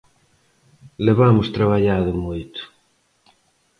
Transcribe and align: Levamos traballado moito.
Levamos 1.05 1.47
traballado 1.57 2.11
moito. 2.25 2.61